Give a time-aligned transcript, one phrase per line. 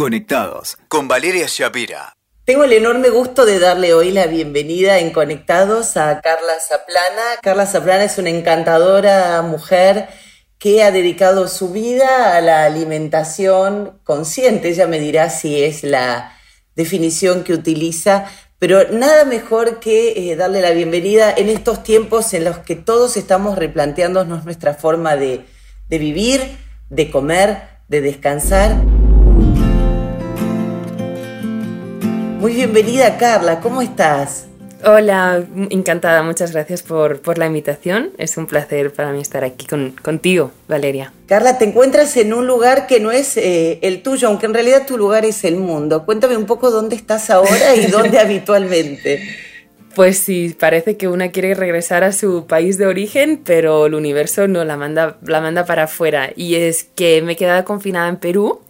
[0.00, 2.16] Conectados con Valeria Shapira.
[2.46, 7.22] Tengo el enorme gusto de darle hoy la bienvenida en Conectados a Carla Zaplana.
[7.42, 10.08] Carla Zaplana es una encantadora mujer
[10.58, 14.70] que ha dedicado su vida a la alimentación consciente.
[14.70, 16.34] Ella me dirá si es la
[16.74, 18.24] definición que utiliza,
[18.58, 23.18] pero nada mejor que eh, darle la bienvenida en estos tiempos en los que todos
[23.18, 25.44] estamos replanteándonos nuestra forma de,
[25.90, 26.40] de vivir,
[26.88, 28.80] de comer, de descansar.
[32.40, 34.46] Muy bienvenida Carla, ¿cómo estás?
[34.82, 38.12] Hola, encantada, muchas gracias por, por, la invitación.
[38.16, 41.12] Es un placer para mí estar aquí con, contigo, Valeria.
[41.26, 44.86] Carla, te encuentras en un lugar que no es eh, el tuyo, aunque en realidad
[44.86, 46.06] tu lugar es el mundo.
[46.06, 49.20] Cuéntame un poco dónde estás ahora y dónde habitualmente.
[49.94, 54.48] Pues sí, parece que una quiere regresar a su país de origen, pero el universo
[54.48, 56.30] no la manda, la manda para afuera.
[56.34, 58.60] Y es que me he quedado confinada en Perú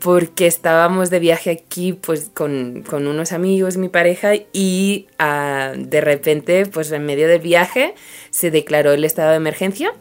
[0.00, 6.00] porque estábamos de viaje aquí pues con, con unos amigos, mi pareja, y uh, de
[6.00, 7.94] repente, pues en medio del viaje,
[8.30, 9.92] se declaró el estado de emergencia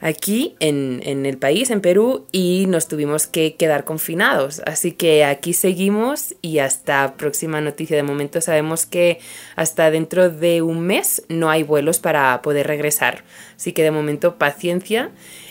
[0.00, 4.60] aquí en, en, el país, en Perú, y nos tuvimos que quedar confinados.
[4.66, 7.96] Así que aquí seguimos y hasta próxima noticia.
[7.96, 9.18] De momento sabemos que
[9.56, 13.24] hasta dentro de un mes no hay vuelos para poder regresar.
[13.56, 15.10] Así que de momento paciencia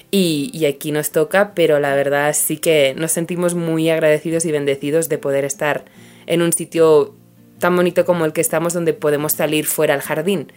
[0.09, 5.09] y, aquí nos toca, pero la verdad sí que nos sentimos muy agradecidos y bendecidos
[5.09, 5.86] de poder estar
[6.27, 7.13] en un sitio
[7.59, 10.52] tan bonito como el que estamos donde podemos salir fuera al jardín,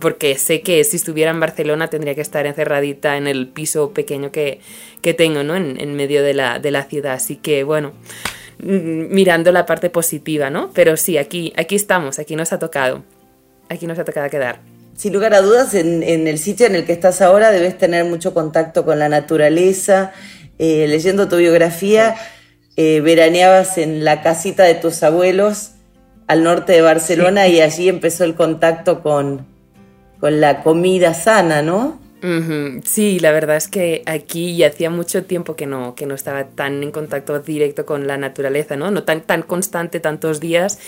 [0.00, 4.32] porque sé que si estuviera en Barcelona tendría que estar encerradita en el piso pequeño
[4.32, 4.60] que,
[5.02, 5.54] que tengo ¿no?
[5.54, 7.92] en, en medio de la, de la ciudad, así que bueno,
[8.58, 10.70] mm, mirando la parte positiva, ¿no?
[10.72, 13.04] Pero sí, aquí, aquí estamos, aquí nos ha tocado,
[13.68, 16.92] aquí nos ha tocado quedar sin lugar a dudas, en, el sitio en el que
[16.92, 20.12] estás ahora debes tener mucho contacto con la naturaleza.
[20.58, 22.16] Eh, leyendo tu biografía,
[22.76, 25.72] eh, veraneabas en la casita de tus abuelos
[26.26, 29.46] al norte de Barcelona y allí empezó el contacto con,
[30.18, 32.00] con la comida sana, ¿no?
[32.84, 36.44] Sí, la verdad es que aquí ya hacía mucho tiempo que no, que no estaba
[36.44, 38.90] tan en contacto directo con la naturaleza, ¿no?
[38.90, 40.80] No tan, tan constante tantos días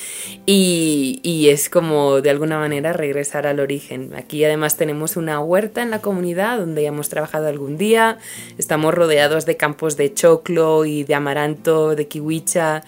[0.47, 4.15] y, y, es como de alguna manera regresar al origen.
[4.17, 8.19] Aquí además tenemos una huerta en la comunidad donde ya hemos trabajado algún día,
[8.57, 12.83] estamos rodeados de campos de choclo y de amaranto, de kiwicha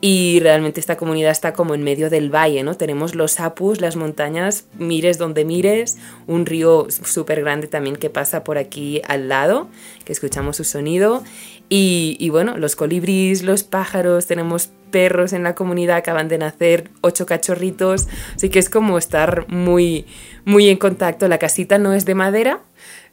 [0.00, 2.74] y realmente esta comunidad está como en medio del valle, ¿no?
[2.74, 8.44] Tenemos los apus, las montañas, mires donde mires, un río súper grande también que pasa
[8.44, 9.68] por aquí al lado,
[10.04, 11.22] que escuchamos su sonido.
[11.68, 16.90] Y, y, bueno, los colibríes, los pájaros, tenemos perros en la comunidad, acaban de nacer
[17.00, 20.06] ocho cachorritos, así que es como estar muy,
[20.44, 21.26] muy en contacto.
[21.26, 22.60] La casita no es de madera,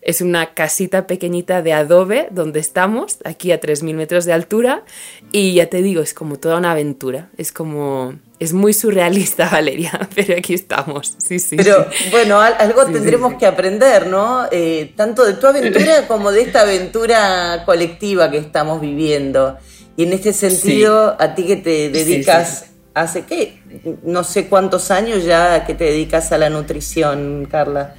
[0.02, 4.84] es una casita pequeñita de adobe donde estamos, aquí a 3.000 metros de altura,
[5.32, 8.16] y ya te digo, es como toda una aventura, es como...
[8.40, 11.14] Es muy surrealista, Valeria, pero aquí estamos.
[11.18, 11.58] Sí, sí.
[11.58, 14.46] Pero bueno, algo tendremos que aprender, ¿no?
[14.50, 19.58] Eh, tanto de tu aventura como de esta aventura colectiva que estamos viviendo.
[19.98, 23.60] Y en este sentido, a ti que te dedicas, ¿hace qué?
[24.04, 27.96] No sé cuántos años ya que te dedicas a la nutrición, Carla.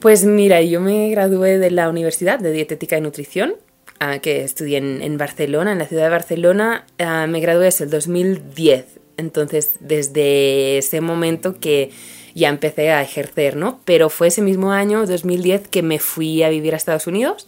[0.00, 3.56] Pues mira, yo me gradué de la Universidad de Dietética y Nutrición,
[3.98, 6.86] ah, que estudié en, Barcelona, en la ciudad de Barcelona.
[6.98, 8.86] Ah, me gradué en el 2010,
[9.18, 11.90] entonces desde ese momento que
[12.34, 13.80] ya empecé a ejercer, ¿no?
[13.84, 17.46] Pero fue ese mismo año, 2010, que me fui a vivir a Estados Unidos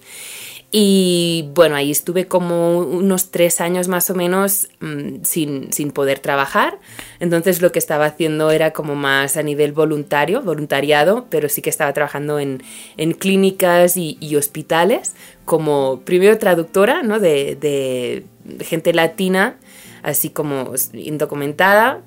[0.75, 6.19] y bueno, ahí estuve como unos tres años más o menos mm, sin, sin, poder
[6.19, 6.79] trabajar.
[7.21, 11.69] Entonces lo que estaba haciendo era como más a nivel voluntario, voluntariado, pero sí que
[11.69, 12.63] estaba trabajando en,
[12.97, 17.21] en clínicas y, y, hospitales como primero traductora ¿no?
[17.21, 18.25] de, de
[18.65, 19.59] gente latina
[20.03, 22.03] así como indocumentada,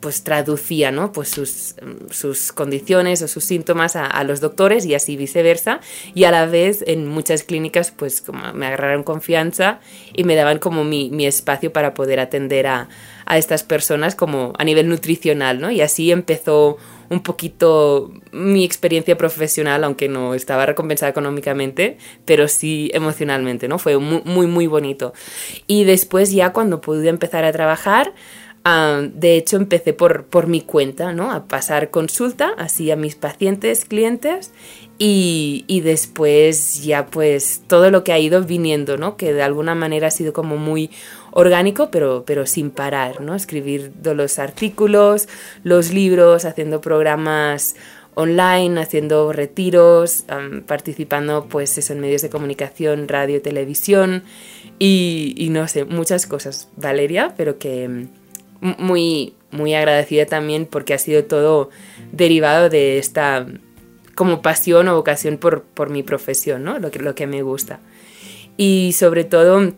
[0.00, 1.12] pues traducía ¿no?
[1.12, 1.76] pues sus,
[2.10, 5.80] sus, condiciones o sus síntomas a, los doctores y así viceversa.
[6.14, 8.22] Y a la vez en muchas clínicas pues
[8.54, 9.80] me agarraron confianza
[10.14, 12.88] y me daban como mi, mi espacio para poder atender a,
[13.26, 15.60] a estas personas como a nivel nutricional.
[15.60, 15.70] ¿no?
[15.70, 16.78] Y así empezó
[17.10, 23.78] un poquito mi experiencia profesional, aunque no estaba recompensada económicamente, pero sí emocionalmente, ¿no?
[23.78, 25.12] Fue muy, muy, bonito.
[25.66, 28.14] Y después ya cuando pude empezar a trabajar,
[28.62, 31.32] Uh, de hecho, empecé por, por mi cuenta, ¿no?
[31.32, 34.52] A pasar consulta así a mis pacientes, clientes,
[34.98, 39.16] y, y, después ya pues todo lo que ha ido viniendo, ¿no?
[39.16, 40.90] Que de alguna manera ha sido como muy
[41.32, 43.34] orgánico, pero, pero sin parar, ¿no?
[43.34, 45.28] Escribir los artículos,
[45.62, 47.76] los libros, haciendo programas
[48.14, 50.24] online, haciendo retiros,
[50.66, 54.24] participando pues en medios de comunicación, radio, televisión
[54.78, 60.94] y, y, no sé, muchas cosas, Valeria, pero que mm, muy, muy agradecida también porque
[60.94, 61.70] ha sido todo
[62.12, 63.46] derivado de esta
[64.14, 66.78] como pasión o vocación por, por mi profesión, ¿no?
[66.78, 67.80] Lo que, lo que me gusta.
[68.56, 69.72] Y sobre todo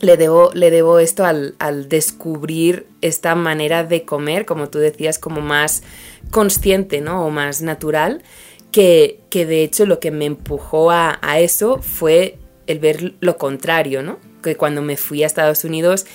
[0.00, 5.18] le debo, le debo esto al, al, descubrir esta manera de comer, como tú decías,
[5.18, 5.82] como más
[6.30, 7.26] consciente, ¿no?
[7.26, 8.22] O más natural,
[8.70, 13.38] que, que de hecho lo que me empujó a, a, eso fue el ver lo
[13.38, 14.18] contrario, ¿no?
[14.42, 16.06] Que cuando me fui a Estados Unidos,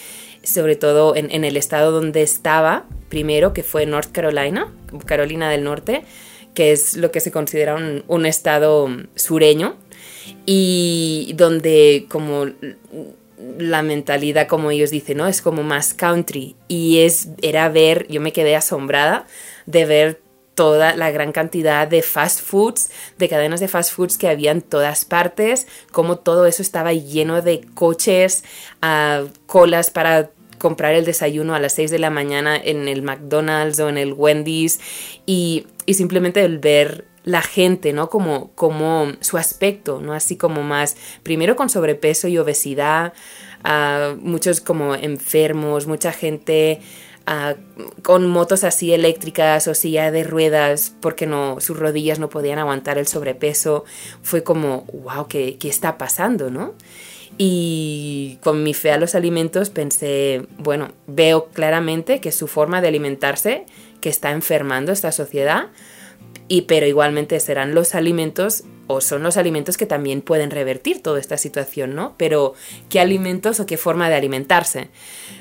[0.43, 4.71] sobre todo en, en el estado donde estaba, primero, que fue North Carolina,
[5.05, 6.03] Carolina del Norte,
[6.53, 9.75] que es lo que se considera un, un estado sureño,
[10.45, 12.45] y donde como
[13.57, 15.27] la mentalidad, como ellos dicen, ¿no?
[15.27, 16.55] Es como más country.
[16.67, 19.25] Y es, era ver, yo me quedé asombrada
[19.65, 20.21] de ver
[20.55, 24.61] toda la gran cantidad de fast foods, de cadenas de fast foods que había en
[24.61, 28.43] todas partes, como todo eso estaba lleno de coches,
[28.83, 30.29] uh, colas para
[30.59, 34.13] comprar el desayuno a las 6 de la mañana en el McDonald's o en el
[34.13, 34.79] Wendy's
[35.25, 38.09] y, y simplemente el ver la gente, ¿no?
[38.09, 40.13] Como, como su aspecto, ¿no?
[40.13, 43.13] Así como más, primero con sobrepeso y obesidad,
[43.63, 46.81] uh, muchos como enfermos, mucha gente
[47.27, 52.59] uh, con motos así eléctricas o silla de ruedas porque no, sus rodillas no podían
[52.59, 53.85] aguantar el sobrepeso.
[54.21, 56.73] Fue como, wow, ¿qué, qué está pasando, no?
[57.37, 62.89] Y con mi fe a los alimentos pensé, bueno, veo claramente que su forma de
[62.89, 63.65] alimentarse
[64.01, 65.69] que está enfermando esta sociedad,
[66.53, 71.19] y pero igualmente serán los alimentos o son los alimentos que también pueden revertir toda
[71.19, 72.13] esta situación, ¿no?
[72.15, 72.53] Pero
[72.89, 74.89] qué alimentos o qué forma de alimentarse.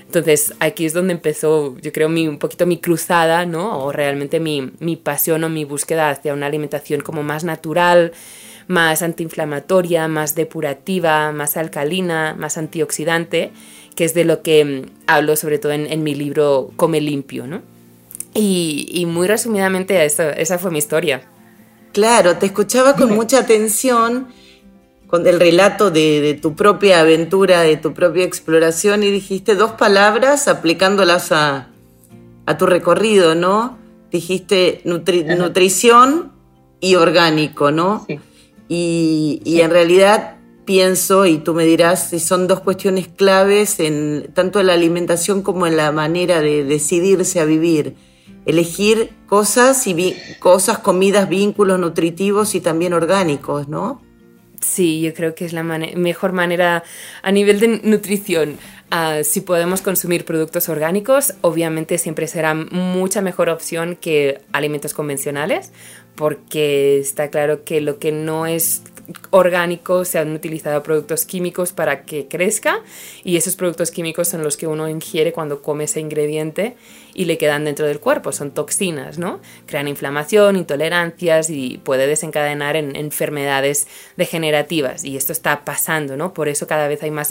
[0.07, 3.85] Entonces aquí es donde empezó, yo creo, mi, un poquito mi cruzada, ¿no?
[3.85, 8.13] O realmente mi, mi pasión o mi búsqueda hacia una alimentación como más natural,
[8.67, 13.51] más antiinflamatoria, más depurativa, más alcalina, más antioxidante,
[13.97, 17.47] que es de lo que mm, hablo sobre todo en, en mi libro Come limpio,
[17.47, 17.72] ¿no?
[18.35, 21.23] Y, muy resumidamente esa, fue mi historia.
[21.93, 24.29] Claro, te escuchaba con mucha atención
[25.07, 30.49] con el relato de, tu propia aventura, de tu propia exploración y dijiste dos palabras
[30.49, 31.69] aplicándolas a,
[32.59, 33.79] tu recorrido, ¿no?
[34.11, 36.33] Dijiste nutrición
[36.81, 38.05] y orgánico, ¿no?
[38.09, 38.19] Sí.
[38.75, 44.61] Y, en realidad pienso, y tú me dirás, si son dos cuestiones claves en tanto
[44.61, 47.97] en la alimentación como en la manera de decidirse a vivir
[48.47, 54.03] elegir cosas y cosas, comidas, vínculos nutritivos y también orgánicos, ¿no?
[54.61, 56.85] Sí, yo creo que es la mejor manera
[57.23, 58.59] a nivel de nutrición.
[58.93, 65.73] Uh, si podemos consumir productos orgánicos, obviamente siempre será mucha mejor opción que alimentos convencionales,
[66.15, 68.83] porque está claro que lo que no es
[69.31, 72.81] orgánico se han utilizado productos químicos para que crezca
[73.25, 76.77] y esos productos químicos son los que uno ingiere cuando come ese ingrediente
[77.15, 79.41] y le quedan dentro del cuerpo, son toxinas, ¿no?
[79.67, 83.87] Crean inflamación, intolerancias y puede desencadenar en enfermedades
[84.17, 86.33] degenerativas y esto está pasando, ¿no?
[86.35, 87.31] Por eso cada vez hay más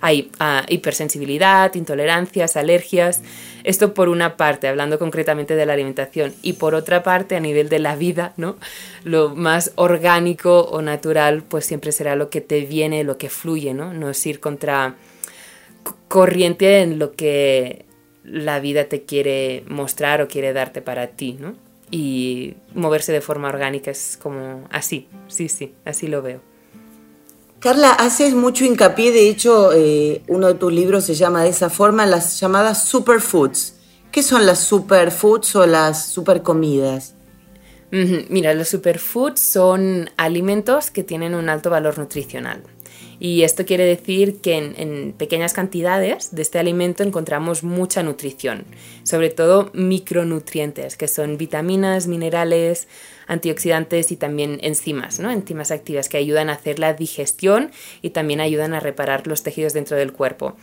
[0.00, 3.22] hay, uh, hipersensibilidad, intolerancias, alergias.
[3.64, 7.68] Esto por una parte, hablando concretamente de la alimentación y por otra parte a nivel
[7.68, 8.56] de la vida, ¿no?
[9.04, 13.74] Lo más orgánico o natural pues siempre será lo que te viene, lo que fluye,
[13.74, 13.92] ¿no?
[13.92, 14.94] No es ir contra
[16.08, 17.84] corriente en lo que
[18.30, 21.54] la vida te quiere mostrar o quiere darte para ti, ¿no?
[21.90, 26.40] Y moverse de forma orgánica es como así, sí, sí, así lo veo.
[27.60, 31.70] Carla, haces mucho hincapié, de hecho, eh, uno de tus libros se llama de esa
[31.70, 33.74] forma, las llamadas superfoods.
[34.12, 37.14] ¿Qué son las superfoods o las supercomidas?
[37.90, 42.62] Mira, los superfoods son alimentos que tienen un alto valor nutricional.
[43.20, 48.64] Y esto quiere decir que en, pequeñas cantidades de este alimento encontramos mucha nutrición,
[49.02, 52.86] sobre todo micronutrientes, que son vitaminas, minerales,
[53.26, 55.30] antioxidantes y también enzimas, ¿no?
[55.30, 57.72] enzimas activas que ayudan a hacer la digestión
[58.02, 60.56] y también ayudan a reparar los tejidos dentro del cuerpo.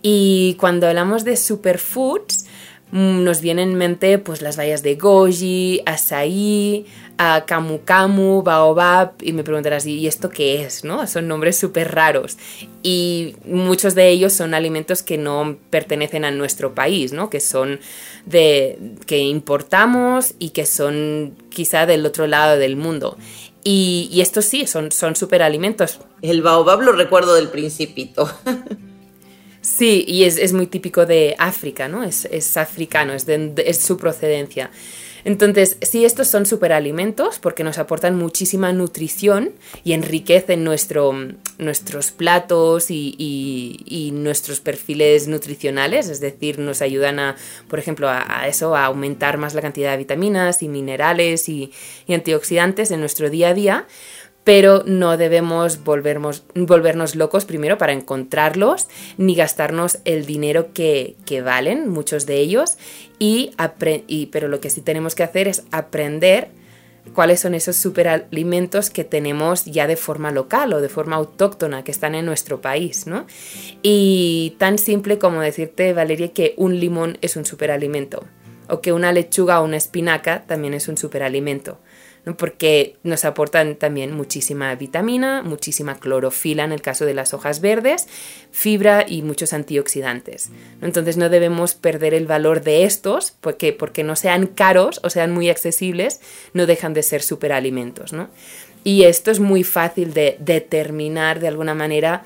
[0.00, 2.46] Y cuando hablamos de superfoods,
[2.92, 6.86] nos vienen en mente pues las bayas de goji, azaí,
[7.18, 10.84] a camu camu, baobab y me preguntarás ¿y esto qué es?
[10.84, 11.06] ¿no?
[11.06, 12.36] Son nombres súper raros
[12.82, 17.28] y muchos de ellos son alimentos que no pertenecen a nuestro país, ¿no?
[17.28, 17.80] Que son
[18.24, 23.16] de que importamos y que son quizá del otro lado del mundo.
[23.68, 25.98] Y, estos sí, son, son alimentos.
[26.22, 28.30] El baobab lo recuerdo del principito.
[29.66, 32.04] Sí, y es, muy típico de África, ¿no?
[32.04, 34.70] Es, africano, es, es, su procedencia.
[35.24, 39.50] Entonces, sí, estos son superalimentos porque nos aportan muchísima nutrición
[39.82, 41.12] y enriquecen nuestro,
[41.58, 48.76] nuestros platos y, nuestros perfiles nutricionales, es decir, nos ayudan a, por ejemplo, a, eso,
[48.76, 51.72] a aumentar más la cantidad de vitaminas y minerales y
[52.08, 53.86] antioxidantes en nuestro día a día
[54.46, 58.86] pero no debemos volvernos, volvernos locos primero para encontrarlos,
[59.18, 62.76] ni gastarnos el dinero que, valen, muchos de ellos,
[63.18, 63.50] y,
[64.06, 66.50] y, pero lo que sí tenemos que hacer es aprender
[67.12, 71.90] cuáles son esos superalimentos que tenemos ya de forma local o de forma autóctona que
[71.90, 73.26] están en nuestro país, ¿no?
[73.82, 78.24] Y tan simple como decirte, Valeria, que un limón es un superalimento
[78.68, 81.80] o que una lechuga o una espinaca también es un superalimento
[82.34, 88.08] porque nos aportan también muchísima vitamina, muchísima clorofila en el caso de las hojas verdes,
[88.50, 90.50] fibra y muchos antioxidantes.
[90.82, 95.32] Entonces no debemos perder el valor de estos porque, porque no sean caros o sean
[95.32, 96.20] muy accesibles,
[96.52, 98.12] no dejan de ser superalimentos.
[98.82, 102.24] Y esto es muy fácil de determinar de alguna manera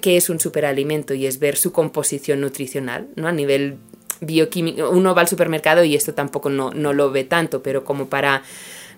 [0.00, 3.28] qué es un superalimento y es ver su composición nutricional ¿no?
[3.28, 3.78] a nivel
[4.20, 4.90] bioquímico.
[4.90, 8.42] Uno va al supermercado y esto tampoco no, no lo ve tanto, pero como para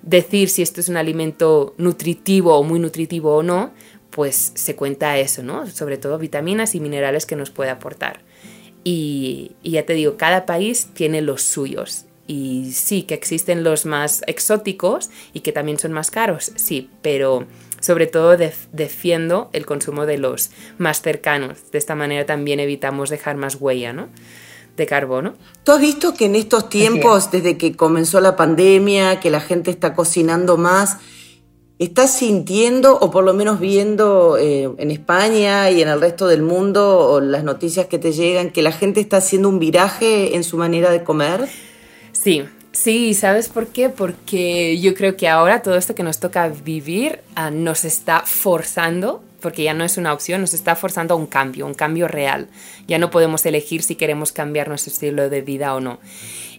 [0.02, 3.72] decir si esto es un alimento nutritivo o muy nutritivo o no,
[4.10, 5.66] pues se cuenta eso, ¿no?
[5.66, 8.20] Sobre todo vitaminas y minerales que nos puede aportar.
[8.82, 12.06] Y, ya te digo, cada país tiene los suyos.
[12.26, 17.46] Y sí, que existen los más exóticos y que también son más caros, sí, pero
[17.80, 18.36] sobre todo
[18.72, 21.70] defiendo el consumo de los más cercanos.
[21.72, 24.08] De esta manera también evitamos dejar más huella, ¿no?
[24.80, 25.34] De carbono.
[25.62, 29.70] ¿Tú has visto que en estos tiempos, desde que comenzó la pandemia, que la gente
[29.70, 30.96] está cocinando más,
[31.78, 36.42] ¿estás sintiendo o por lo menos viendo eh, en España y en el resto del
[36.42, 40.42] mundo o las noticias que te llegan que la gente está haciendo un viraje en
[40.42, 41.46] su manera de comer?
[42.12, 43.88] Sí, Sí, ¿sabes por qué?
[43.88, 49.24] Porque yo creo que ahora todo esto que nos toca vivir ah, nos está forzando
[49.40, 52.48] porque ya no es una opción, nos está forzando a un cambio, un cambio real.
[52.86, 56.00] Ya no podemos elegir si queremos cambiar nuestro estilo de vida o no.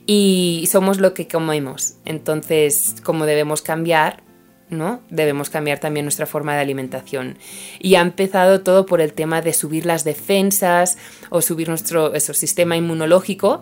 [0.05, 1.95] Y somos lo que comemos.
[2.05, 4.23] Entonces, como debemos cambiar,
[4.69, 5.01] ¿no?
[5.09, 7.37] Debemos cambiar también nuestra forma de alimentación.
[7.79, 10.97] Y ha empezado todo por el tema de subir las defensas
[11.29, 13.61] o subir nuestro sistema inmunológico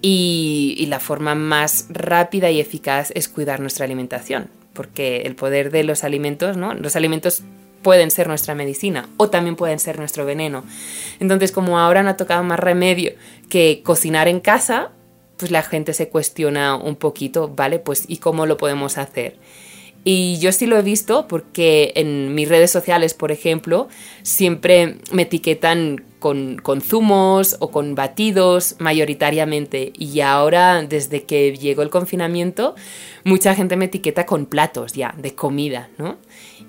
[0.00, 5.70] y, y la forma más rápida y eficaz es cuidar nuestra alimentación porque el poder
[5.70, 6.74] de los alimentos, ¿no?
[6.74, 7.42] Los alimentos
[7.82, 10.64] pueden ser nuestra medicina o también pueden ser nuestro veneno.
[11.18, 13.12] Entonces, como ahora no ha tocado más remedio
[13.48, 14.90] que cocinar en casa,
[15.36, 17.78] pues la gente se cuestiona un poquito, ¿vale?
[17.78, 19.36] Pues ¿y cómo lo podemos hacer?
[20.04, 23.88] Y yo sí lo he visto porque en mis redes sociales, por ejemplo,
[24.22, 29.92] siempre me etiquetan con, con, zumos o con batidos mayoritariamente.
[29.98, 32.76] Y ahora, desde que llegó el confinamiento,
[33.24, 36.18] mucha gente me etiqueta con platos ya, de comida, ¿no?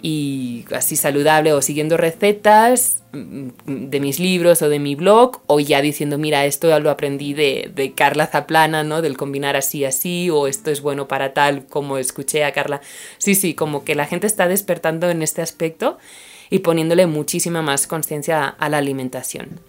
[0.01, 5.59] y así saludable o siguiendo recetas mm, de mis libros o de mi blog o
[5.59, 9.01] ya diciendo mira esto lo aprendí de, de Carla Zaplana, ¿no?
[9.01, 12.81] Del combinar así así o esto es bueno para tal como escuché a Carla.
[13.17, 15.97] Sí, sí, como que la gente está despertando en este aspecto
[16.51, 19.61] y poniéndole muchísima más conciencia a la alimentación.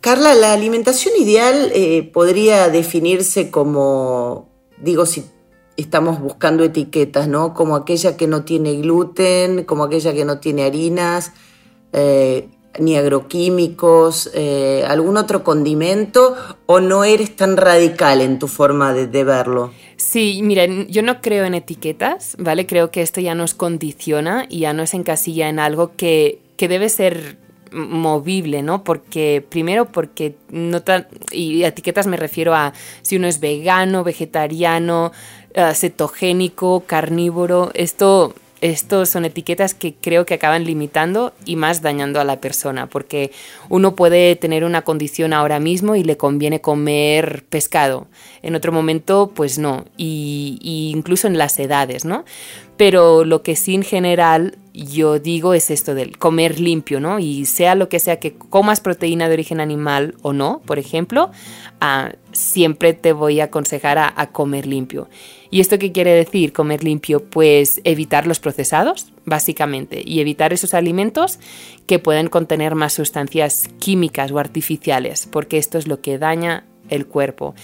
[0.00, 4.48] Carla, la alimentación ideal eh, podría definirse como,
[4.78, 5.24] digo, si
[5.76, 7.54] estamos buscando etiquetas, ¿no?
[7.54, 11.32] Como aquella que no tiene gluten, como aquella que no tiene harinas,
[11.92, 12.48] eh,
[12.78, 16.36] ni agroquímicos, eh, algún otro condimento,
[16.66, 19.72] o no eres tan radical en tu forma de, de, verlo?
[20.02, 22.66] Sí, miren, yo no creo en etiquetas, ¿vale?
[22.66, 26.88] Creo que esto ya nos condiciona y ya nos encasilla en algo que, que debe
[26.88, 27.38] ser
[27.70, 28.82] movible, ¿no?
[28.82, 35.12] Porque primero porque no tan y etiquetas me refiero a si uno es vegano, vegetariano,
[35.56, 42.20] uh, cetogénico, carnívoro, esto estos son etiquetas que creo que acaban limitando y más dañando
[42.20, 43.32] a la persona, porque
[43.68, 48.06] uno puede tener una condición ahora mismo y le conviene comer pescado,
[48.40, 52.24] en otro momento pues no, y, incluso en las edades, ¿no?
[52.76, 57.18] Pero lo que sí en general yo digo es esto del comer limpio, ¿no?
[57.18, 61.30] Y sea lo que sea que comas proteína de origen animal o no, por ejemplo,
[61.80, 65.08] ah, siempre te voy a aconsejar a, comer limpio.
[65.52, 67.22] ¿Y esto qué quiere decir comer limpio?
[67.22, 71.38] Pues evitar los procesados, básicamente, y evitar esos alimentos
[71.86, 77.06] que pueden contener más sustancias químicas o artificiales, porque esto es lo que daña el
[77.06, 77.54] cuerpo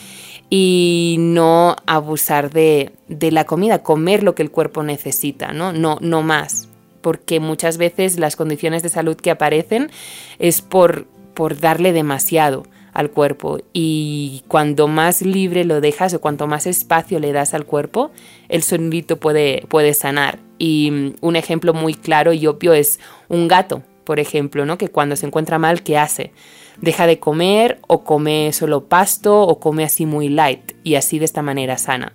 [0.51, 5.73] y no abusar de, de, la comida, comer lo que el cuerpo necesita, ¿no?
[5.73, 6.69] No, no más,
[7.01, 9.91] porque muchas veces las condiciones de salud que aparecen
[10.39, 12.67] es por, por darle demasiado
[12.99, 13.61] al cuerpo.
[13.73, 18.11] Y cuando más libre lo dejas o cuanto más espacio le das al cuerpo,
[18.49, 20.41] el sonidito puede, puede sanar.
[20.59, 24.79] Y mm, un ejemplo muy claro y obvio es un gato, por ejemplo, ¿no?
[24.79, 26.33] que cuando se encuentra mal, ¿qué hace?
[26.81, 31.25] Deja de comer o come solo pasto o come así muy light y así de
[31.25, 32.15] esta manera sana.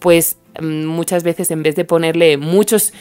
[0.00, 2.92] Pues muchas veces en vez de ponerle muchos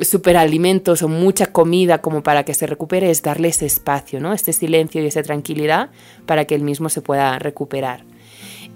[0.00, 4.32] superalimentos o mucha comida como para que se recupere es darle ese espacio, ¿no?
[4.32, 5.90] Este silencio y esa tranquilidad
[6.24, 8.04] para que él mismo se pueda recuperar.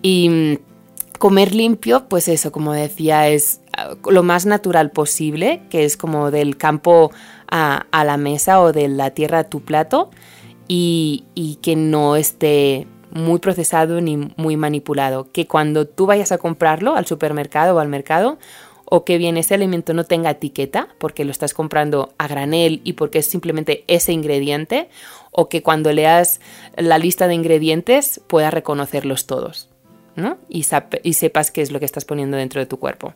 [0.02, 5.86] Y mm, comer limpio, pues eso, como decía, es ah, lo más natural posible, que
[5.86, 7.10] es como del campo
[7.50, 10.10] a, la mesa o de la tierra a tu plato
[10.68, 15.30] y que no esté muy procesado ni muy manipulado.
[15.32, 18.38] Que cuando tú vayas a comprarlo al supermercado o al mercado,
[18.84, 22.94] o que bien ese alimento no tenga etiqueta porque lo estás comprando a granel y
[22.94, 24.88] porque es simplemente ese ingrediente,
[25.30, 26.40] o que cuando leas
[26.76, 29.68] la lista de ingredientes puedas reconocerlos todos
[30.16, 30.38] ¿no?
[30.48, 30.66] y,
[31.04, 33.14] y sepas qué es lo que estás poniendo dentro de tu cuerpo.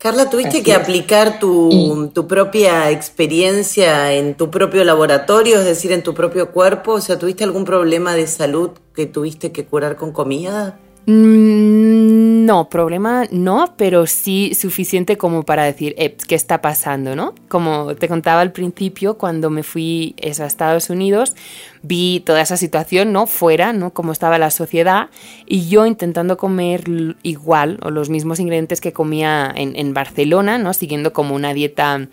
[0.00, 6.02] Carla, ¿tuviste que aplicar tu, tu, propia experiencia en tu propio laboratorio, es decir, en
[6.02, 6.92] tu propio cuerpo?
[6.92, 10.80] O sea, ¿tuviste algún problema de salud que tuviste que curar con comida?
[11.06, 17.16] Mm, no, problema no, pero sí suficiente como para decir, eh, ¿qué está pasando?
[17.16, 17.34] ¿no?
[17.48, 21.34] Como te contaba al principio, cuando me fui a Estados Unidos,
[21.82, 23.26] vi toda esa situación, ¿no?
[23.26, 23.92] Fuera, ¿no?
[23.92, 25.08] Cómo estaba la sociedad
[25.46, 26.84] y yo intentando comer
[27.22, 30.74] igual o los mismos ingredientes que comía en, Barcelona, ¿no?
[30.74, 32.08] Siguiendo como una dieta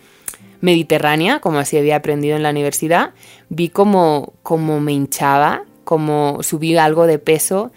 [0.60, 3.10] mediterránea, como así había aprendido en la universidad,
[3.48, 7.70] vi como, como me hinchaba, como subí algo de peso,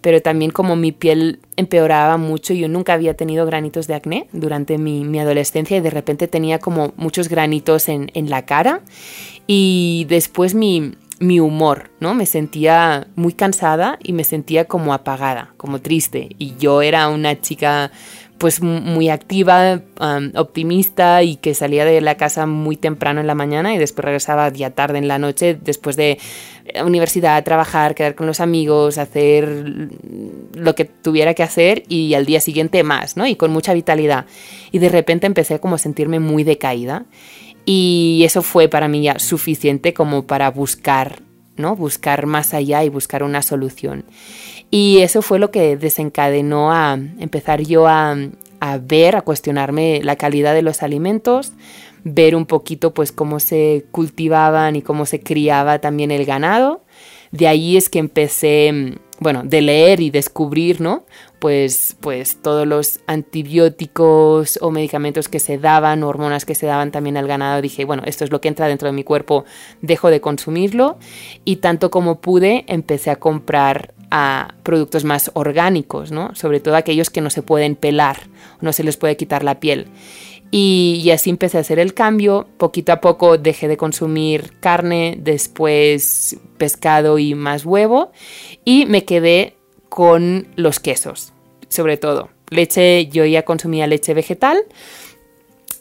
[0.00, 4.78] pero también como mi piel empeoraba mucho, yo nunca había tenido granitos de acné durante
[4.78, 8.82] mi, adolescencia y de repente tenía como muchos granitos en, la cara
[9.46, 12.14] y después mi, mi humor, ¿no?
[12.14, 16.30] Me sentía muy cansada y me sentía como apagada, como triste.
[16.38, 17.90] Y yo era una chica
[18.38, 19.80] pues muy activa,
[20.36, 24.48] optimista y que salía de la casa muy temprano en la mañana y después regresaba
[24.50, 26.18] ya tarde en la noche después de
[26.84, 29.64] universidad, trabajar, quedar con los amigos, hacer
[30.54, 33.26] lo que tuviera que hacer y al día siguiente más, ¿no?
[33.26, 34.26] Y con mucha vitalidad.
[34.70, 37.06] Y de repente empecé como a sentirme muy decaída
[37.64, 41.22] y eso fue para mí ya suficiente como para buscar,
[41.56, 41.76] ¿no?
[41.76, 44.04] Buscar más allá y buscar una solución.
[44.70, 48.16] Y eso fue lo que desencadenó a empezar yo a,
[48.82, 51.52] ver, a cuestionarme la calidad de los alimentos,
[52.04, 56.82] ver un poquito pues cómo se cultivaban y cómo se criaba también el ganado.
[57.30, 61.04] De ahí es que empecé, bueno, de leer y descubrir, ¿no?
[61.38, 67.16] Pues, pues todos los antibióticos o medicamentos que se daban, hormonas que se daban también
[67.16, 69.44] al ganado, dije, bueno, esto es lo que entra dentro de mi cuerpo,
[69.82, 70.98] dejo de consumirlo
[71.44, 76.34] y tanto como pude empecé a comprar a productos más orgánicos, ¿no?
[76.34, 78.28] Sobre todo aquellos que no se pueden pelar,
[78.60, 79.88] no se les puede quitar la piel.
[80.50, 82.46] Y, así empecé a hacer el cambio.
[82.56, 88.12] Poquito a poco dejé de consumir carne, después pescado y más huevo.
[88.64, 89.56] Y me quedé
[89.88, 91.32] con los quesos,
[91.68, 92.30] sobre todo.
[92.50, 94.58] Leche, yo ya consumía leche vegetal.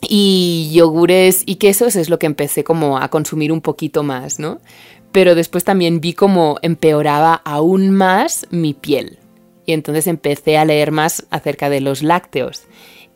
[0.01, 4.59] Y yogures y quesos es lo que empecé como a consumir un poquito más, ¿no?
[5.11, 9.19] Pero después también vi cómo empeoraba aún más mi piel.
[9.65, 12.63] Y entonces empecé a leer más acerca de los lácteos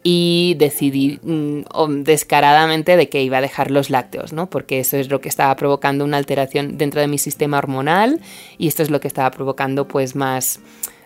[0.04, 4.50] y decidí mm, descaradamente de que iba a dejar los lácteos, ¿no?
[4.50, 8.20] Porque eso es lo que estaba provocando una alteración dentro de mi sistema hormonal
[8.58, 10.60] y esto es lo que estaba provocando pues más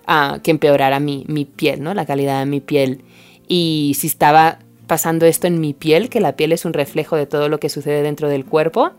[0.07, 1.93] ah, que empeorara mi, mi piel, ¿no?
[1.93, 3.01] La calidad de mi piel.
[3.47, 7.25] Y si estaba pasando esto en mi piel, que la piel es un reflejo de
[7.25, 8.93] todo lo que sucede dentro del cuerpo,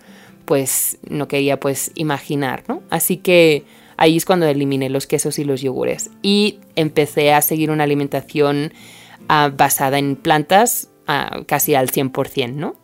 [0.46, 2.82] pues no quería pues imaginar, ¿no?
[2.88, 3.64] Así que
[3.96, 8.72] ahí es cuando eliminé los quesos y los yogures y empecé a seguir una alimentación
[9.28, 12.76] ah, basada en plantas ah, casi al 100%, ¿no?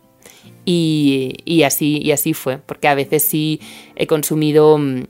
[0.65, 3.59] Y, así, y así fue, porque a veces sí
[3.97, 5.03] he consumido mm,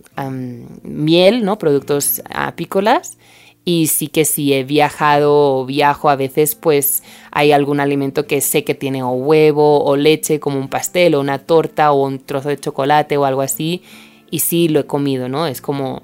[0.81, 1.59] miel, ¿no?
[1.59, 3.19] Productos apícolas
[3.65, 8.41] y sí que si he viajado o viajo a veces pues hay algún alimento que
[8.41, 12.19] sé que tiene o huevo o leche como un pastel o una torta o un
[12.19, 13.81] trozo de chocolate o algo así
[14.29, 15.47] y sí lo he comido, ¿no?
[15.47, 16.03] Es como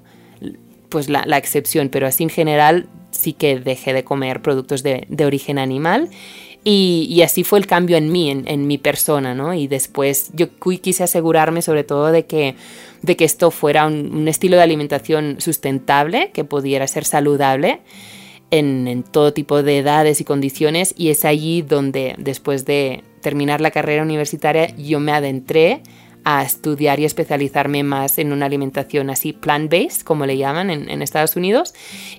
[0.89, 5.25] pues la, excepción, pero así en general sí que dejé de comer productos de, de
[5.25, 6.09] origen animal
[6.63, 9.53] y, así fue el cambio en mí, en, mi persona, ¿no?
[9.53, 10.47] Y después yo
[10.81, 12.55] quise asegurarme sobre todo de que,
[13.01, 17.81] de que esto fuera un, estilo de alimentación sustentable, que pudiera ser saludable
[18.51, 20.93] en, en, todo tipo de edades y condiciones.
[20.97, 25.81] Y es allí donde después de terminar la carrera universitaria yo me adentré
[26.31, 31.35] a estudiar y especializarme más en una alimentación así plant-based, como le llaman en, Estados
[31.35, 31.73] Unidos,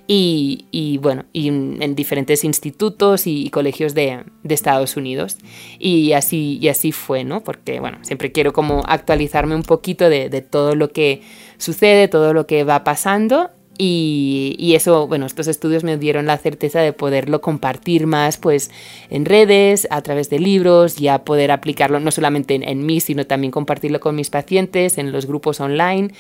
[0.09, 5.39] y, bueno, y en, diferentes institutos y, colegios de, Estados Unidos.
[5.79, 7.45] Y así, y así fue, ¿no?
[7.45, 11.23] Porque, bueno, siempre quiero como actualizarme un poquito de, de todo lo que
[11.59, 13.51] sucede, todo lo que va pasando
[13.83, 18.71] y, eso, bueno, estos estudios me dieron la certeza de poderlo compartir más pues
[19.09, 23.51] en redes, a través de libros, ya poder aplicarlo no solamente en, mí, sino también
[23.51, 26.13] compartirlo con mis pacientes, en los grupos online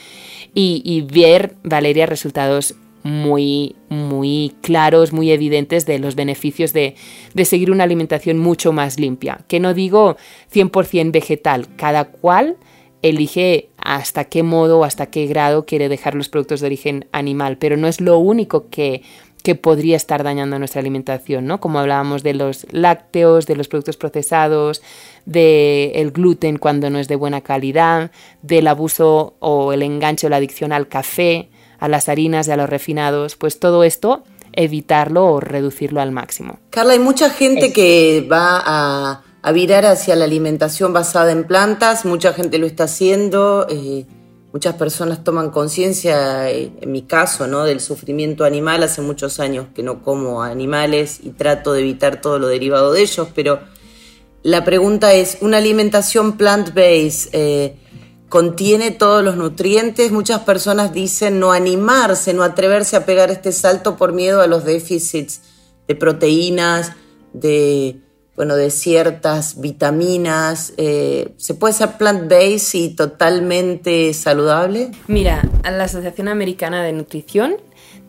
[0.55, 6.95] y, ver, Valeria, resultados muy, muy claros, muy evidentes de los beneficios de,
[7.35, 9.41] de, seguir una alimentación mucho más limpia.
[9.49, 10.17] Que no digo
[10.51, 12.57] 100% vegetal, cada cual
[13.03, 17.57] elige hasta qué modo o hasta qué grado quiere dejar los productos de origen animal,
[17.59, 19.03] pero no es lo único que,
[19.43, 21.61] que podría estar dañando nuestra alimentación, ¿no?
[21.61, 24.83] Como hablábamos de los lácteos, de los productos procesados,
[25.25, 28.11] del el gluten cuando no es de buena calidad,
[28.43, 32.57] del abuso o el enganche o la adicción al café, a las harinas y a
[32.57, 36.59] los refinados, pues todo esto evitarlo o reducirlo al máximo.
[36.71, 42.05] Carla, hay mucha gente que va a a virar hacia la alimentación basada en plantas.
[42.05, 43.67] Mucha gente lo está haciendo.
[43.69, 44.07] Eh,
[44.53, 47.65] muchas personas toman conciencia, eh, en mi caso, ¿no?
[47.65, 48.83] del sufrimiento animal.
[48.83, 53.03] Hace muchos años que no como animales y trato de evitar todo lo derivado de
[53.03, 53.61] ellos, pero
[54.43, 57.77] la pregunta es, ¿una alimentación plant-based eh,
[58.29, 60.13] contiene todos los nutrientes?
[60.13, 64.65] Muchas personas dicen no animarse, no atreverse a pegar este salto por miedo a los
[64.65, 65.43] déficits
[65.87, 66.93] de proteínas,
[67.33, 68.01] de
[68.37, 70.73] bueno, de ciertas vitaminas.
[70.77, 74.91] Eh, ¿Se puede ser plant-based y totalmente saludable?
[75.09, 77.57] Mira, la Asociación Americana de Nutrición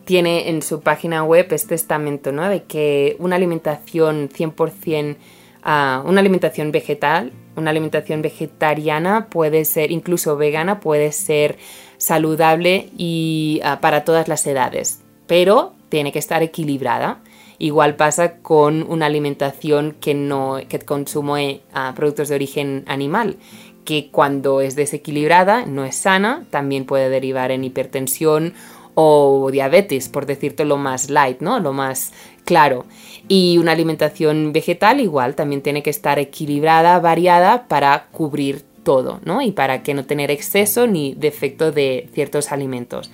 [0.04, 2.48] tiene en su página web este estamento, ¿no?
[2.48, 5.16] De que una alimentación 100%,
[5.62, 11.58] ah, una alimentación vegetal, una alimentación vegetariana puede ser, incluso vegana, puede ser
[11.98, 17.20] saludable y ah, para todas las edades, pero tiene que estar equilibrada.
[17.62, 23.36] Igual pasa con una alimentación que no que consume ah, productos de origen animal,
[23.84, 28.54] que cuando es desequilibrada, no es sana, también puede derivar en hipertensión
[28.96, 31.60] o diabetes, por decirte lo más light, ¿no?
[31.60, 32.12] Lo más
[32.44, 32.84] claro.
[33.28, 39.40] Y una alimentación vegetal igual también tiene que estar equilibrada, variada para cubrir todo, ¿no?
[39.40, 43.12] Y para que no tener exceso ni defecto de ciertos alimentos.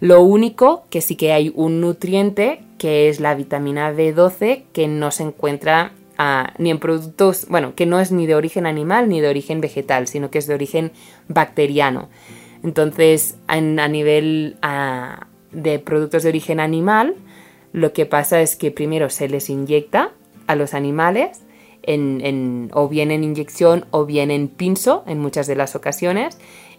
[0.00, 5.10] Lo único que sí que hay un nutriente que es la vitamina B12 que no
[5.10, 9.20] se encuentra ah, ni en productos, bueno, que no es ni de origen animal ni
[9.20, 10.92] de origen vegetal, sino que es de origen
[11.28, 12.08] bacteriano.
[12.62, 17.14] Entonces, a nivel ah, de productos de origen animal,
[17.72, 20.12] lo que pasa es que primero se les inyecta
[20.46, 21.42] a los animales
[22.72, 26.38] o bien en inyección o bien en pinzo en muchas de las ocasiones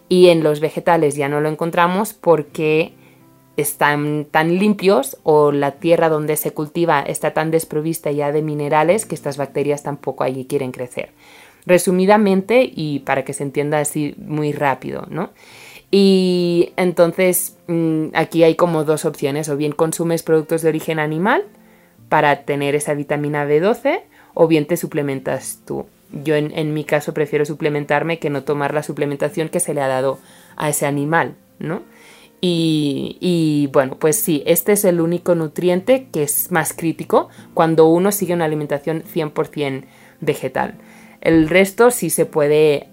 [0.10, 2.93] y en los vegetales ya no lo encontramos porque
[3.57, 9.05] están tan limpios o la tierra donde se cultiva está tan desprovista ya de minerales
[9.05, 11.11] que estas bacterias tampoco allí quieren crecer.
[11.65, 15.31] Resumidamente y para que se entienda así muy rápido, ¿no?
[15.89, 21.43] Y entonces mm, aquí hay como dos opciones, o bien consumes productos de origen animal
[22.09, 24.01] para tener esa vitamina B12
[24.33, 25.85] o bien te suplementas tú.
[26.11, 29.81] Yo en, en mi caso prefiero suplementarme que no tomar la suplementación que se le
[29.81, 30.19] ha dado
[30.57, 31.81] a ese animal, ¿no?
[32.47, 38.12] Y, bueno, pues sí, este es el único nutriente que es más crítico cuando uno
[38.12, 39.86] sigue una alimentación 100%
[40.21, 40.75] vegetal.
[41.21, 42.89] El resto sí se puede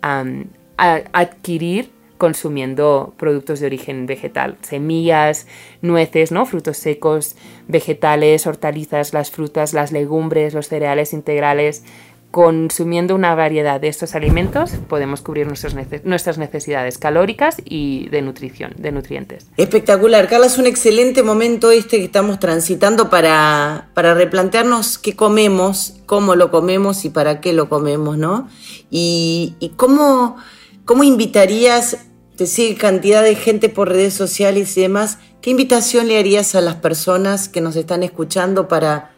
[0.76, 5.46] adquirir consumiendo productos de origen vegetal, semillas,
[5.82, 6.46] nueces, ¿no?
[6.46, 7.36] frutos secos,
[7.68, 11.84] vegetales, hortalizas, las frutas, las legumbres, los cereales integrales,
[12.32, 18.90] consumiendo una variedad de estos alimentos podemos cubrir nuestras necesidades calóricas y de nutrición, de
[18.90, 19.46] nutrientes.
[19.58, 20.28] Espectacular.
[20.28, 26.34] Carla, es un excelente momento este que estamos transitando para, para replantearnos qué comemos, cómo
[26.34, 28.48] lo comemos y para qué lo comemos, ¿no?
[28.90, 30.38] Y, cómo,
[30.86, 31.98] cómo invitarías,
[32.36, 36.62] te sigue cantidad de gente por redes sociales y demás, ¿qué invitación le harías a
[36.62, 39.11] las personas que nos están escuchando para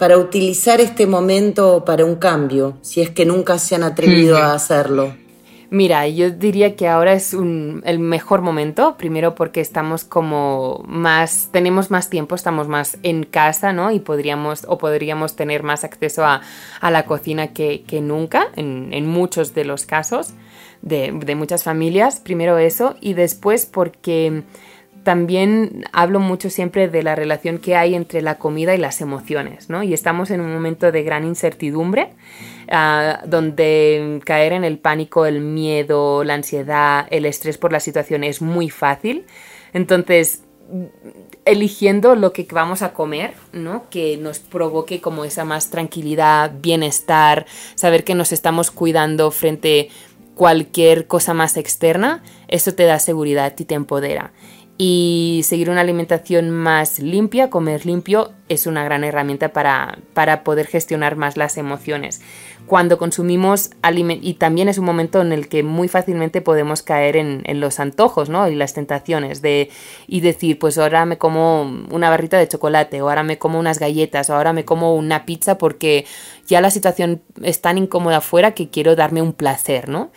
[0.00, 4.54] para utilizar este momento para un cambio, si es que nunca se han atrevido a
[4.54, 5.14] hacerlo?
[5.68, 11.90] Mira, yo diría que ahora es el mejor momento, primero porque estamos como más, tenemos
[11.90, 13.90] más tiempo, estamos más en casa, ¿no?
[13.90, 16.40] Y podríamos, o podríamos tener más acceso a,
[16.80, 20.32] la cocina que, nunca, en, muchos de los casos
[20.80, 24.44] de, de muchas familias, primero eso, y después porque
[25.02, 29.70] también hablo mucho siempre de la relación que hay entre la comida y las emociones,
[29.70, 29.82] ¿no?
[29.82, 32.10] Y estamos en un momento de gran incertidumbre,
[32.70, 38.24] ah, donde caer en el pánico, el miedo, la ansiedad, el estrés por la situación
[38.24, 39.24] es muy fácil.
[39.72, 40.42] Entonces,
[41.44, 43.88] eligiendo lo que vamos a comer, ¿no?
[43.88, 50.10] Que nos provoque como esa más tranquilidad, bienestar, saber que nos estamos cuidando frente a
[50.34, 54.32] cualquier cosa más externa, eso te da seguridad y te empodera
[54.82, 60.66] y seguir una alimentación más limpia, comer limpio, es una gran herramienta para, para poder
[60.66, 62.22] gestionar más las emociones.
[62.64, 67.16] Cuando consumimos alimentos, y también es un momento en el que muy fácilmente podemos caer
[67.16, 68.48] en, los antojos ¿no?
[68.48, 69.68] y las tentaciones de
[70.06, 73.80] y decir, pues ahora me como una barrita de chocolate, o ahora me como unas
[73.80, 76.06] galletas, o ahora me como una pizza porque
[76.46, 80.10] ya la situación es tan incómoda afuera que quiero darme un placer, ¿no?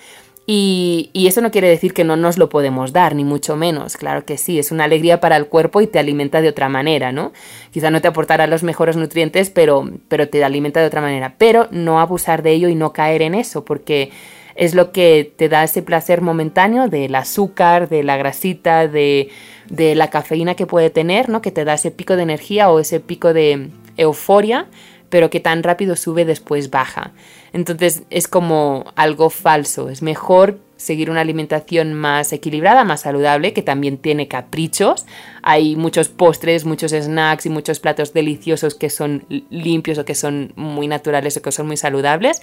[0.45, 3.95] Y, eso no quiere decir que no nos lo podemos dar, ni mucho menos.
[3.95, 7.11] Claro que sí, es una alegría para el cuerpo y te alimenta de otra manera,
[7.11, 7.31] ¿no?
[7.71, 11.35] Quizá no te aportará los mejores nutrientes, pero, pero te alimenta de otra manera.
[11.37, 14.11] Pero no abusar de ello y no caer en eso, porque
[14.55, 19.29] es lo que te da ese placer momentáneo del azúcar, de la grasita, de,
[19.69, 21.41] de la cafeína que puede tener, ¿no?
[21.41, 24.67] Que te da ese pico de energía o ese pico de euforia
[25.13, 27.11] pero que tan rápido sube después baja.
[27.51, 33.61] Entonces es como algo falso, es mejor seguir una alimentación más equilibrada, más saludable, que
[33.61, 35.05] también tiene caprichos.
[35.43, 40.51] Hay muchos postres, muchos snacks y muchos platos deliciosos que son limpios o que son
[40.55, 42.41] muy naturales o que son muy saludables.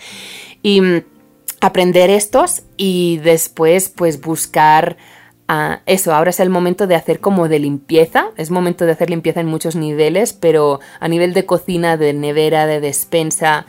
[0.62, 1.02] Y mm,
[1.60, 4.96] aprender estos y después pues buscar
[5.86, 9.40] eso, ahora es el momento de hacer como de limpieza, es momento de hacer limpieza
[9.40, 13.66] en muchos niveles, pero a nivel de cocina, de nevera, de despensa,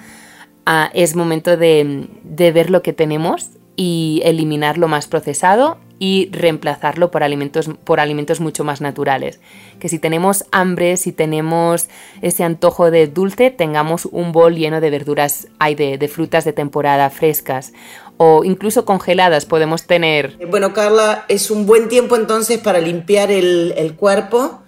[0.66, 6.30] ah, es momento de, de ver lo que tenemos y eliminar lo más procesado y
[6.32, 9.40] reemplazarlo por alimentos, por alimentos mucho más naturales.
[9.80, 11.88] Que si tenemos hambre, si tenemos
[12.22, 16.54] ese antojo de dulce, tengamos un bol lleno de verduras, hay de, de frutas de
[16.54, 17.74] temporada frescas
[18.18, 20.38] o incluso congeladas podemos tener.
[20.48, 24.62] Bueno, Carla, es un buen tiempo entonces para limpiar el, el cuerpo,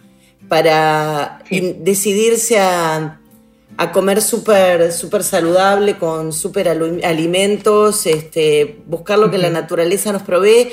[0.48, 3.20] para decidirse a,
[3.78, 10.22] a comer súper super saludable, con súper alimentos, este, buscar lo que la naturaleza nos
[10.22, 10.72] provee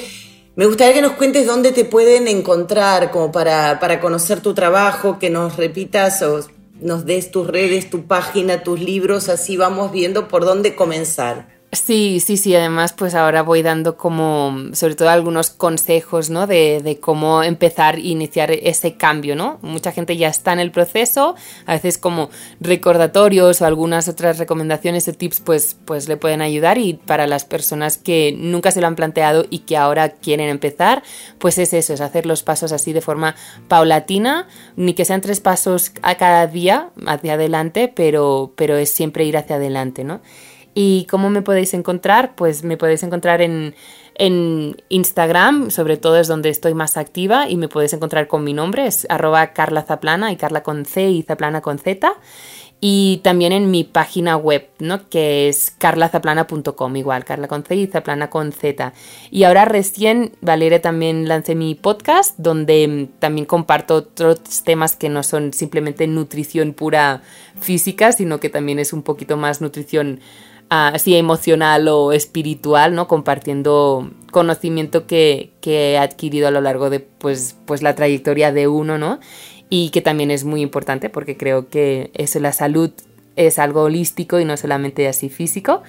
[0.57, 5.19] me gustaría que nos cuentes dónde te pueden encontrar, como para, para conocer tu trabajo,
[5.19, 6.45] que nos repitas o
[6.81, 11.60] nos des tus redes, tu página, tus libros, así vamos viendo por dónde comenzar.
[11.73, 12.53] Sí, sí, sí.
[12.57, 16.49] Además, pues ahora voy dando como, sobre todo algunos consejos, ¿no?
[16.49, 19.61] De, de, cómo empezar e iniciar ese cambio, ¿no?
[19.63, 22.29] Mucha gente ya está en el proceso, a veces como
[22.61, 26.77] recordatorios o algunas otras recomendaciones o tips, pues, pues le pueden ayudar.
[26.77, 31.05] Y para las personas que nunca se lo han planteado y que ahora quieren empezar,
[31.39, 33.37] pues es eso, es hacer los pasos así de forma
[33.69, 39.25] paulatina, ni que sean tres pasos a cada día hacia adelante, pero, pero es siempre
[39.25, 40.21] ir hacia adelante, ¿no?
[40.75, 42.35] ¿Y cómo me podéis encontrar?
[42.37, 43.75] Pues me podéis encontrar en,
[44.91, 48.87] Instagram, sobre todo es donde estoy más activa y me podéis encontrar con mi nombre,
[48.87, 52.13] es arroba Carla Zaplana y Carla con C y Zaplana con Z.
[52.83, 55.09] Y también en mi página web, ¿no?
[55.09, 58.93] Que es carlazaplana.com, igual, Carla con C y Zaplana con Z.
[59.31, 65.23] Y ahora recién, Valeria, también lancé mi podcast, donde también comparto otros temas que no
[65.23, 67.23] son simplemente nutrición pura
[67.61, 70.21] física, sino que también es un poquito más nutrición
[70.71, 73.09] así emocional o espiritual, ¿no?
[73.09, 78.69] Compartiendo conocimiento que, que, he adquirido a lo largo de pues, pues la trayectoria de
[78.69, 79.19] uno, ¿no?
[79.69, 82.91] Y que también es muy importante porque creo que eso, la salud
[83.37, 85.83] es algo holístico y no solamente así físico.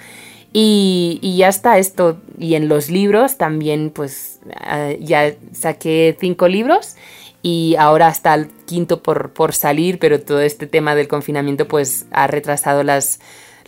[0.52, 2.20] Y, y ya está esto.
[2.38, 6.96] Y en los libros también, pues ah, ya saqué cinco libros
[7.44, 12.06] y ahora está el quinto por, por salir, pero todo este tema del confinamiento pues
[12.12, 13.20] ha retrasado las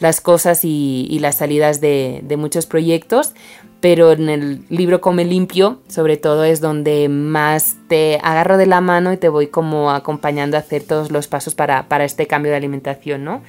[0.03, 3.33] las cosas y, las salidas de, muchos proyectos,
[3.79, 8.81] pero en el libro Come Limpio, sobre todo, es donde más te agarro de la
[8.81, 12.57] mano y te voy como acompañando a hacer todos los pasos para, este cambio de
[12.57, 13.43] alimentación, ¿no?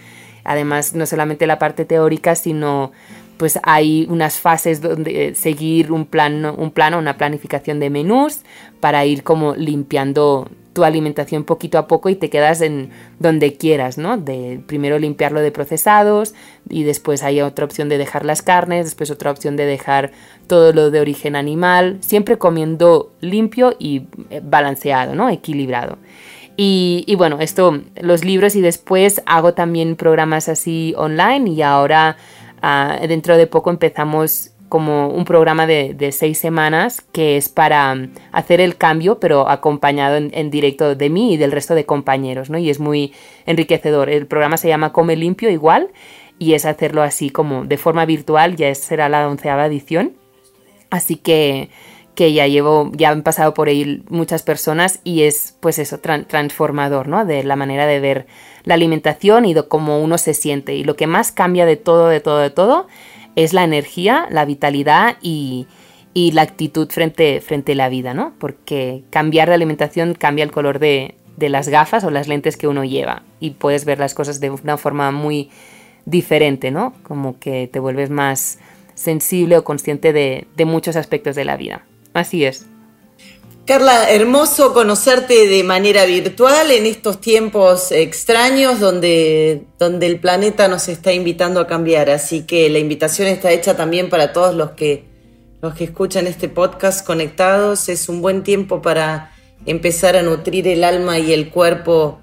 [0.44, 2.92] Además, no solamente la parte teórica, sino
[3.36, 8.42] pues hay unas fases donde seguir un plan, un plano, una planificación de menús
[8.78, 13.96] para ir como limpiando tu alimentación poquito a poco y te quedas en donde quieras,
[13.96, 14.18] ¿no?
[14.18, 16.34] De primero limpiarlo de procesados
[16.68, 20.10] y después hay otra opción de dejar las carnes, después otra opción de dejar
[20.48, 25.30] todo lo de origen animal, siempre comiendo limpio y eh, balanceado, ¿no?
[25.30, 25.96] Equilibrado.
[26.56, 32.16] Y, bueno, esto, los libros y después hago también programas así online y ahora
[32.62, 38.12] ah, dentro de poco empezamos como un programa de, seis semanas que es para mm,
[38.32, 42.58] hacer el cambio, pero acompañado en, directo de mí y del resto de compañeros, ¿no?
[42.58, 43.12] Y es muy
[43.46, 44.08] enriquecedor.
[44.08, 45.90] El programa se llama Come Limpio igual
[46.38, 50.14] y es hacerlo así como de forma virtual, ya será la onceava edición.
[50.90, 51.70] Así que,
[52.14, 57.08] que ya llevo, ya han pasado por ahí muchas personas y es pues eso, transformador,
[57.08, 57.24] ¿no?
[57.24, 58.26] De la manera de ver
[58.64, 60.74] la alimentación y de cómo uno se siente.
[60.74, 62.86] Y lo que más cambia de todo, de todo, de todo,
[63.36, 65.66] es la energía, la vitalidad y,
[66.14, 68.34] la actitud frente, frente a la vida, ¿no?
[68.38, 72.84] Porque cambiar de alimentación cambia el color de, las gafas o las lentes que uno
[72.84, 75.50] lleva y puedes ver las cosas de una forma muy
[76.06, 76.94] diferente, ¿no?
[77.02, 78.58] Como que te vuelves más
[78.94, 81.84] sensible o consciente de, de muchos aspectos de la vida.
[82.12, 82.66] Así es.
[83.66, 90.88] Carla, hermoso conocerte de manera virtual en estos tiempos extraños donde, donde el planeta nos
[90.88, 92.10] está invitando a cambiar.
[92.10, 95.04] Así que la invitación está hecha también para todos los que,
[95.62, 97.88] los que escuchan este podcast conectados.
[97.88, 99.32] Es un buen tiempo para
[99.64, 102.18] empezar a nutrir el alma y el cuerpo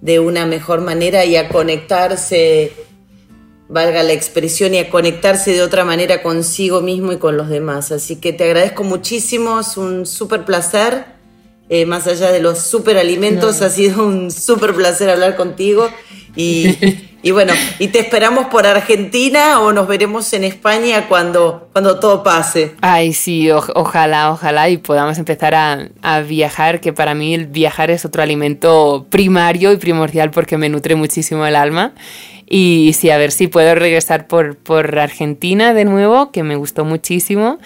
[0.00, 2.72] de una mejor manera y a conectarse
[3.68, 7.92] valga la expresión, y a conectarse de otra manera consigo mismo y con los demás.
[7.92, 11.16] Así que te agradezco muchísimo, es un súper placer.
[11.68, 15.88] Eh, más allá de los súper alimentos, ha sido un súper placer hablar contigo.
[16.36, 22.22] Y, bueno, y te esperamos por Argentina o nos veremos en España cuando, cuando todo
[22.22, 22.76] pase.
[22.82, 27.90] Ay, sí, ojalá, ojalá y podamos empezar a, a, viajar, que para mí el viajar
[27.90, 31.94] es otro alimento primario y primordial porque me nutre muchísimo el alma.
[32.48, 36.84] Y sí, a ver si puedo regresar por, por Argentina de nuevo, que me gustó
[36.84, 37.58] muchísimo.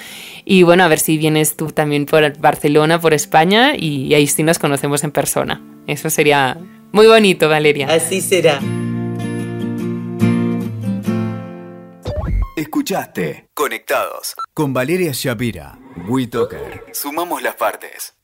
[0.44, 4.42] Y bueno, a ver si vienes tú también por Barcelona, por España, y, ahí sí
[4.42, 5.62] nos conocemos en persona.
[5.86, 6.56] Eso sería
[6.92, 7.88] muy bonito, Valeria.
[7.88, 8.60] Así será.
[12.56, 15.78] Escuchaste Conectados con Valeria Shapira.
[16.08, 16.84] WeToker.
[16.92, 18.19] Sumamos las partes.